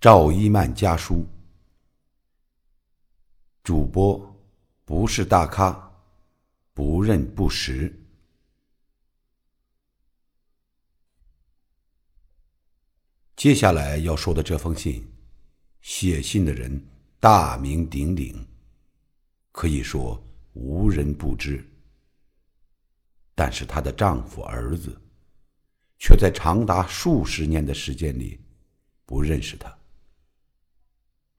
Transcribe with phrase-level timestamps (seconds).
[0.00, 1.26] 赵一曼家书，
[3.64, 4.16] 主播
[4.84, 5.92] 不是大咖，
[6.72, 7.92] 不认不识。
[13.34, 15.04] 接下来要说的这封信，
[15.80, 16.80] 写信的人
[17.18, 18.46] 大名鼎鼎，
[19.50, 20.22] 可以说
[20.52, 21.68] 无人不知。
[23.34, 24.96] 但是她的丈夫儿子，
[25.98, 28.40] 却在长达数十年的时间里，
[29.04, 29.76] 不认识她。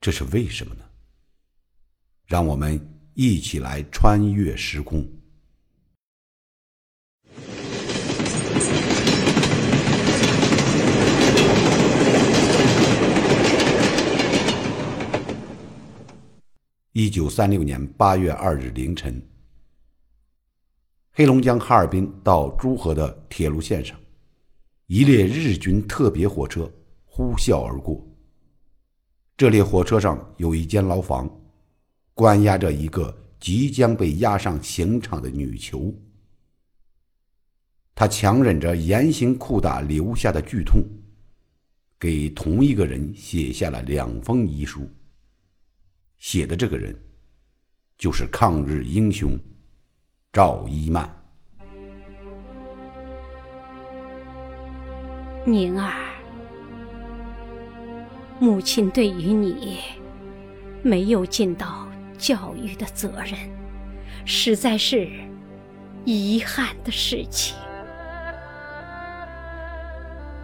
[0.09, 0.83] 这是为什么呢？
[2.25, 2.81] 让我们
[3.13, 5.07] 一起来穿越时空。
[16.93, 19.21] 一九三六年八月二日凌晨，
[21.11, 23.95] 黑龙江哈尔滨到朱河的铁路线上，
[24.87, 26.67] 一列日军特别火车
[27.05, 28.03] 呼啸而过。
[29.39, 31.25] 这列火车上有一间牢房，
[32.13, 35.95] 关押着一个即将被押上刑场的女囚。
[37.95, 40.83] 她强忍着严刑酷打留下的剧痛，
[41.97, 44.85] 给同一个人写下了两封遗书。
[46.17, 46.93] 写的这个人，
[47.97, 49.39] 就是抗日英雄
[50.33, 51.09] 赵一曼。
[55.45, 56.08] 宁儿，
[58.39, 59.79] 母亲对于你
[60.81, 61.85] 没有尽到
[62.17, 63.37] 教育的责任，
[64.23, 65.09] 实在是
[66.05, 67.57] 遗憾的事情。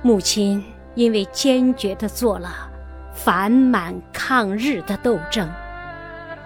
[0.02, 0.61] 母亲
[0.93, 2.69] 因为坚决的做了
[3.13, 5.49] 反满抗日的斗争。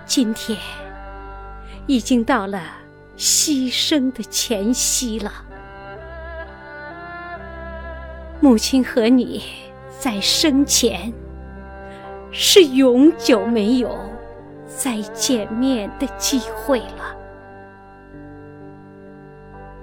[0.06, 0.58] 今天
[1.88, 2.62] 已经到了
[3.18, 5.32] 牺牲的前夕了。
[8.40, 9.44] 母亲和你
[10.00, 11.12] 在生前
[12.32, 13.96] 是永久没有
[14.68, 17.16] 再见面的机会了。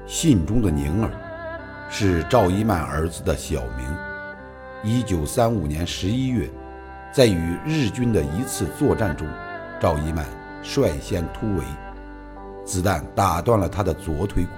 [0.06, 1.10] 信中的宁儿
[1.90, 3.86] 是赵一曼儿子的小名。
[4.84, 6.48] 一九三五年十一月，
[7.10, 9.26] 在与日军的一次作战中。
[9.80, 10.24] 赵一曼
[10.62, 11.64] 率先突围，
[12.64, 14.50] 子弹打断了他的左腿骨，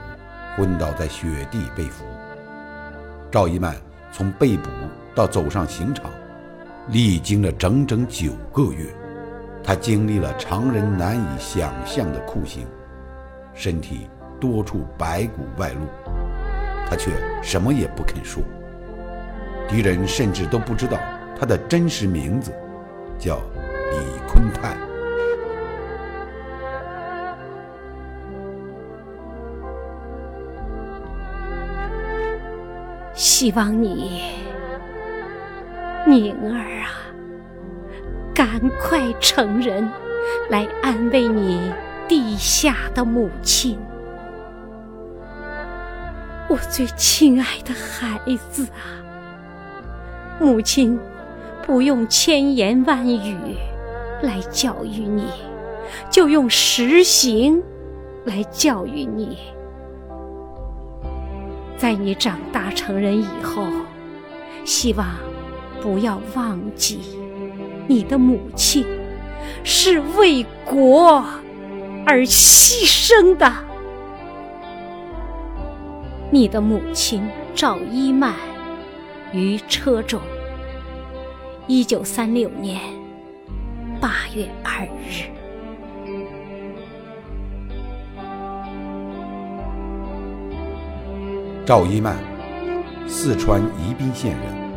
[0.56, 2.04] 昏倒在雪地被俘。
[3.31, 3.75] 赵一曼
[4.12, 4.69] 从被捕
[5.15, 6.10] 到走上刑场，
[6.91, 8.87] 历经了整整九个月，
[9.62, 12.66] 他经历了常人难以想象的酷刑，
[13.53, 14.09] 身体
[14.41, 15.81] 多处白骨外露，
[16.88, 17.10] 他却
[17.43, 18.43] 什么也不肯说。
[19.69, 20.97] 敌人甚至都不知道
[21.38, 22.53] 他的真实名字，
[23.19, 23.37] 叫
[23.93, 24.75] 李坤泰。
[33.15, 34.22] 希望你，
[36.06, 36.91] 宁儿啊，
[38.34, 38.47] 赶
[38.81, 39.88] 快成人，
[40.48, 41.60] 来安慰你
[42.06, 43.78] 地下的母亲。
[46.48, 48.19] 我最亲爱的孩
[48.50, 49.04] 子啊，
[50.41, 50.98] 母亲
[51.62, 53.36] 不用千言万语
[54.22, 55.26] 来教育你，
[56.10, 57.62] 就用实行
[58.25, 59.36] 来教育你。
[61.76, 63.65] 在你长大成人以后，
[64.65, 65.06] 希望
[65.83, 67.00] 不要忘记
[67.87, 68.84] 你的母亲
[69.65, 71.25] 是为国
[72.06, 73.53] 而牺牲的。
[76.31, 77.22] 你的母亲
[77.55, 78.34] 赵一曼
[79.33, 80.21] 于车中，
[81.66, 82.81] 一九三六年
[84.00, 85.25] 八月二日。
[91.65, 92.16] 赵一曼，
[93.06, 94.68] 四川宜宾县人。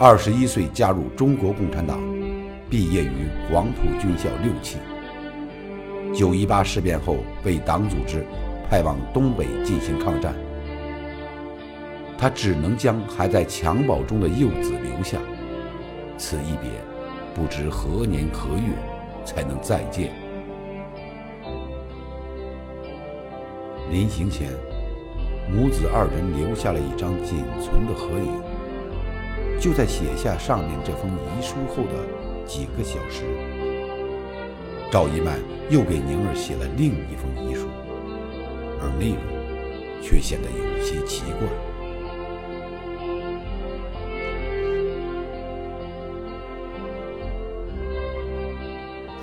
[0.00, 1.98] 二十一岁加入中国共产党，
[2.70, 4.78] 毕业于黄埔军校六期。
[6.14, 8.24] 九一八事变后，被党组织
[8.70, 10.36] 派往东北进行抗战。
[12.16, 15.18] 他只能将还在襁褓中的幼子留下，
[16.16, 16.70] 此一别，
[17.34, 18.72] 不知何年何月
[19.24, 20.12] 才能再见。
[23.90, 24.48] 临行前。
[25.50, 28.47] 母子二人留下了一张仅存的合影。
[29.60, 33.24] 就在写下上面这封遗书后的几个小时，
[34.90, 35.38] 赵一曼
[35.68, 37.66] 又给宁儿写了另一封遗书，
[38.80, 39.18] 而内容
[40.00, 41.48] 却显得有些奇怪。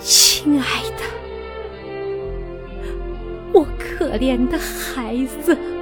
[0.01, 1.03] 亲爱的，
[3.53, 5.74] 我可怜的孩子。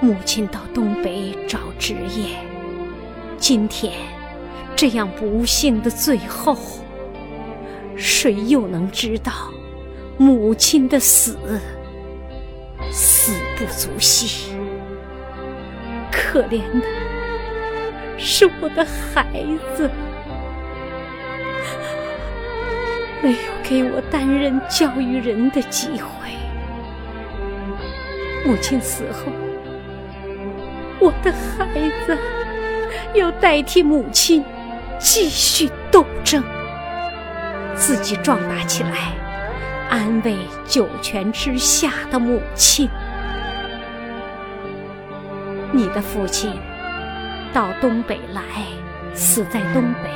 [0.00, 2.36] 母亲到东北找职业，
[3.36, 3.92] 今天
[4.76, 6.56] 这样不幸的最后，
[7.96, 9.32] 谁又能知道
[10.16, 11.36] 母亲的死
[12.92, 14.52] 死不足惜？
[16.12, 16.86] 可怜的
[18.16, 19.26] 是我的孩
[19.76, 19.90] 子，
[23.20, 26.08] 没有给我担任教育人的机会。
[28.46, 29.32] 母亲死后，
[31.00, 31.66] 我的孩
[32.06, 32.18] 子
[33.14, 34.44] 要代替母亲
[34.98, 36.42] 继续斗争，
[37.76, 39.12] 自己壮大起来，
[39.88, 40.36] 安慰
[40.66, 42.88] 九泉之下的母亲。
[45.70, 46.52] 你的父亲
[47.52, 48.42] 到东北来，
[49.14, 50.10] 死在东北，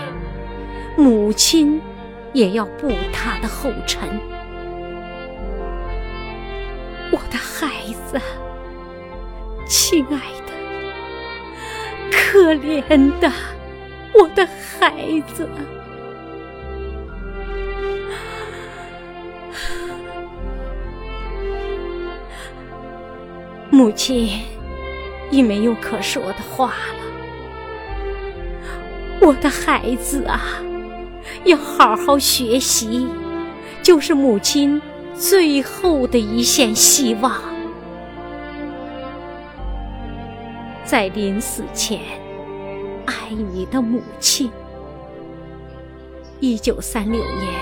[0.97, 1.81] 母亲
[2.33, 4.19] 也要步他的后尘。
[7.13, 7.69] 我的孩
[8.11, 8.19] 子，
[9.69, 10.42] 亲爱的，
[12.43, 13.31] 可怜的
[14.13, 14.93] 我的孩
[15.33, 15.49] 子，
[23.71, 24.41] 母亲
[25.31, 27.05] 已没有可说的话了。
[29.21, 30.41] 我的孩子啊，
[31.45, 33.07] 要好好学习，
[33.85, 34.83] 就是母亲。
[35.15, 37.41] 最后的一线希望，
[40.85, 42.01] 在临死前，
[43.33, 44.51] 你的母亲。
[46.41, 47.53] 一九三六年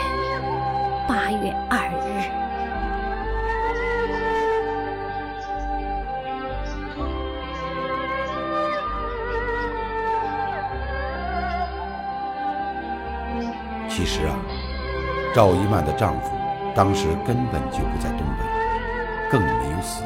[1.09, 2.25] 八月二日。
[13.89, 14.35] 其实啊，
[15.35, 16.33] 赵一曼的丈夫。
[16.73, 18.45] 当时根本就不在东北，
[19.29, 20.05] 更没有死。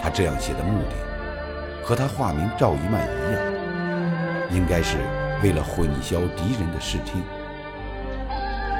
[0.00, 0.94] 他这样写的目的，
[1.84, 3.49] 和他化名赵一曼一样，
[4.52, 4.98] 应该是
[5.42, 7.22] 为了混淆敌人的视听，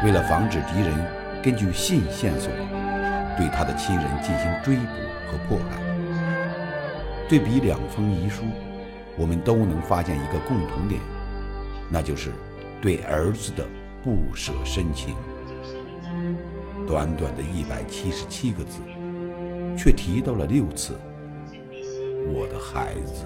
[0.05, 0.93] 为了防止敌人
[1.43, 2.50] 根据性线索
[3.38, 4.93] 对他的亲人进行追捕
[5.31, 5.81] 和迫害。
[7.28, 8.43] 对比两封遗书，
[9.17, 11.00] 我们都能发现一个共同点，
[11.88, 12.31] 那就是
[12.82, 13.64] 对儿子的
[14.02, 15.14] 不舍深情。
[16.88, 18.81] 短短的一百七十七个字，
[19.78, 20.99] 却提到了六次
[22.26, 23.25] “我的孩子”。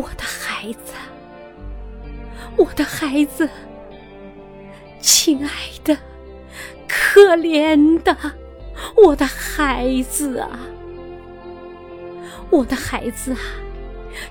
[0.00, 0.94] 我的孩子，
[2.56, 3.46] 我的孩子，
[4.98, 5.50] 亲爱
[5.84, 5.94] 的，
[6.88, 8.16] 可怜的，
[9.04, 10.58] 我的孩子啊！
[12.48, 13.40] 我的孩子啊，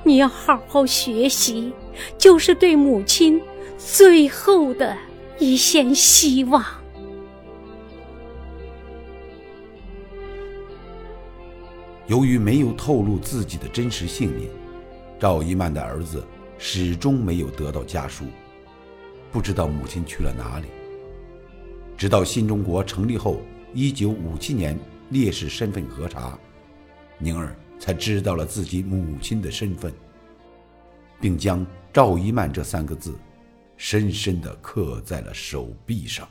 [0.04, 1.72] 你要好好学习，
[2.18, 3.40] 就是对母亲
[3.78, 4.98] 最后的
[5.38, 6.66] 一线希望。
[12.08, 14.50] 由于没有透露自己的真实姓名，
[15.20, 16.26] 赵一曼的儿子
[16.58, 18.26] 始终没有得到家书，
[19.32, 20.68] 不知道母亲去了哪里。
[21.98, 23.42] 直到新中国成立后，
[23.74, 24.80] 一九五七年
[25.10, 26.38] 烈士身份核查，
[27.18, 27.56] 宁儿。
[27.82, 29.94] 才知道了自己母亲的身份，
[31.22, 33.18] 并将赵一曼这三个字
[33.78, 36.28] 深深地刻在了手臂上。